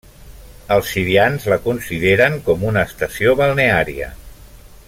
Els 0.75 0.87
sirians 0.93 1.45
la 1.53 1.59
consideren 1.67 2.39
com 2.49 2.67
una 2.71 2.89
estació 2.91 3.39
balneària. 3.43 4.13